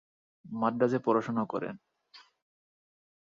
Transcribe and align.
মাদ্রাজে 0.45 0.99
পড়াশোনা 0.99 1.43
করেন। 1.45 1.75